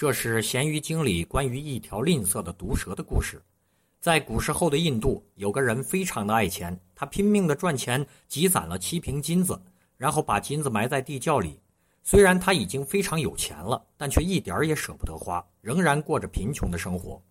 [0.00, 3.38] 这是《咸鱼经》里关于一条吝啬的毒蛇的故事。
[4.00, 9.60] 在古时候的印度，有个人非常的爱钱，他拼命的赚钱，积攒了七瓶金子，
[9.98, 11.60] 然后把金子埋在地窖里。
[12.02, 17.22] 虽然他已经非常有钱了，但却一点儿也舍不得花，仍然过着贫穷的生活。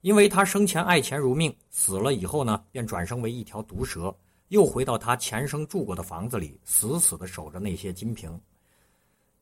[0.00, 4.16] 因为他生前爱钱如命，死了以后呢，便转生为一条毒蛇，
[4.50, 8.40] 又回到他前生住过的房子里，死死的守着那些金瓶。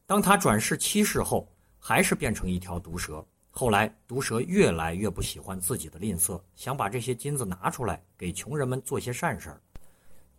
[0.06, 1.46] 当他转世七世后，
[1.88, 3.24] 还是变成一条毒蛇。
[3.48, 9.62] 后来，毒蛇越来越不喜欢自己的吝啬，想把这些金子拿出来给穷人们做些善事儿。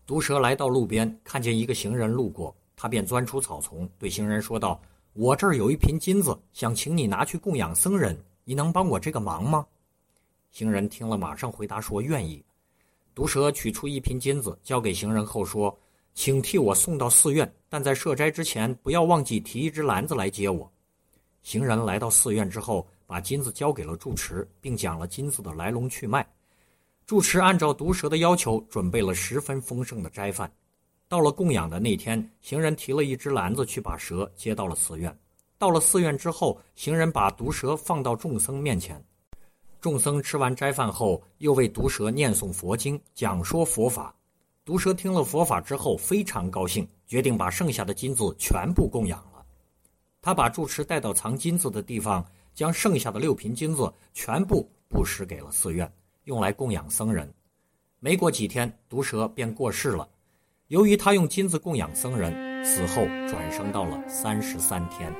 [0.05, 4.77] 毒蛇来到路边，看见一个行人路过，他便钻出草丛，对行人说道
[5.15, 9.65] ：“我这儿有一瓶金子，想请你拿去供养僧人，你能帮我这个忙吗？”
[10.51, 12.43] 行人听了，马上回答说：“愿意。”
[13.15, 15.79] 毒蛇取出一瓶金子，交给行人后说
[16.13, 20.69] ：“请替我送到寺院，但在设斋之前，不要忘记提一只篮子来接我。”
[21.47, 26.27] 行人来到寺院之后，把金子交给了住持，并讲了金子的来龙去脉。
[27.05, 30.51] 住持按照毒蛇的要求，准备了十分丰盛的斋饭。
[31.07, 35.17] 到了供养的那天，行人提了一只篮子去把蛇接到了寺院。
[35.57, 39.01] 到了寺院之后，行人把毒蛇放到众僧面前。
[39.79, 44.13] 众僧吃完斋饭后，又为毒蛇念诵佛经，讲说佛法。
[44.65, 49.36] 毒蛇听了佛法之后，非常高兴，决定把剩下的金子全部供养了。
[50.21, 55.91] 他把住持带到藏金子的地方，将剩下的六瓶金子全部布施给了寺院，
[56.25, 57.31] 用来供养僧人。
[57.99, 60.07] 没过几天，毒蛇便过世了。
[60.67, 65.13] 由于他用金子供养僧人，死后转生到了三十三天。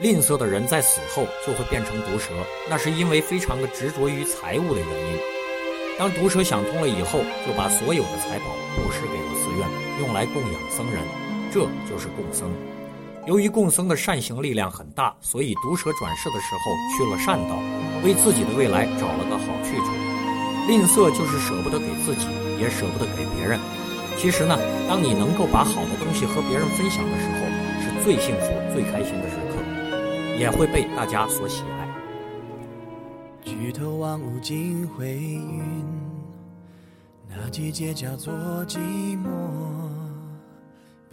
[0.00, 2.32] 吝啬的人在死后就会变成毒蛇，
[2.68, 5.18] 那是因为非常的执着于财物的原因。
[5.96, 8.44] 当毒蛇想通了以后，就把所有的财宝
[8.76, 9.68] 布施给了寺院，
[10.00, 11.00] 用来供养僧人，
[11.52, 12.50] 这就是供僧。
[13.26, 16.60] 由于共僧的善行力量很大，所以毒蛇转世的时候
[16.94, 17.56] 去了善道，
[18.04, 19.86] 为自己的未来找了个好去处。
[20.68, 22.26] 吝啬就是舍不得给自己，
[22.60, 23.58] 也舍不得给别人。
[24.18, 27.40] 其实呢，当你能够把好的东西和别人分享的时候，
[27.80, 31.88] 是最幸福、最开心的时刻，也会被大家所喜爱。
[33.42, 35.62] 举头望无尽灰云，
[37.28, 38.34] 那季节叫做
[38.66, 38.78] 寂
[39.16, 40.03] 寞。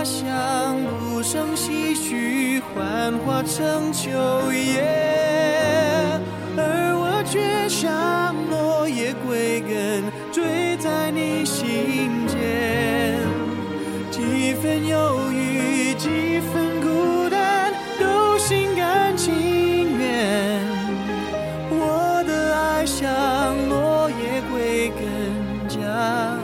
[0.00, 4.10] 离家乡，不胜唏嘘，幻化成秋
[4.50, 4.80] 叶，
[6.56, 10.02] 而我却像落叶归根，
[10.32, 13.18] 坠在你心间。
[14.10, 20.64] 几分忧郁，几分孤单，都心甘情愿。
[21.70, 23.06] 我的爱像
[23.68, 26.38] 落叶归根，家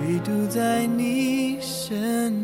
[0.00, 2.43] 唯独在你身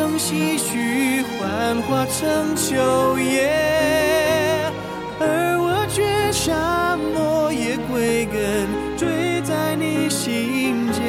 [0.00, 3.50] 无声唏嘘，幻化成秋叶，
[5.20, 8.66] 而我却像落叶归根，
[8.96, 11.02] 坠在你心间。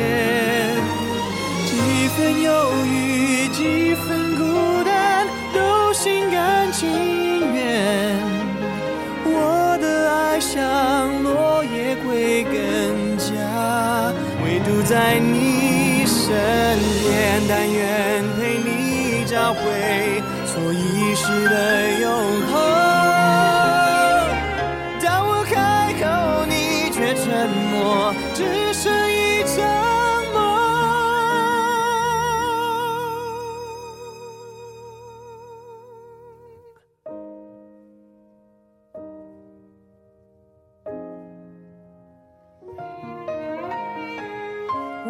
[1.65, 1.71] 几
[2.17, 2.51] 分忧
[2.85, 6.89] 郁，几分孤单，都心甘情
[7.55, 8.19] 愿。
[9.23, 12.51] 我的爱像落叶归根
[13.17, 13.31] 家，
[14.43, 15.50] 唯独在你
[19.53, 22.09] 回错一世的永
[22.47, 22.51] 恒。
[25.01, 26.03] 当我开口，
[26.47, 28.70] 你却沉默，只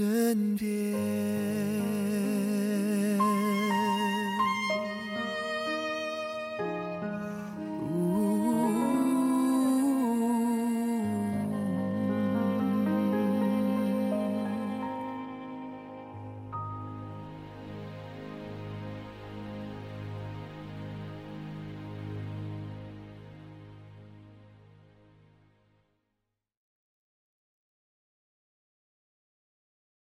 [0.00, 1.59] 身边。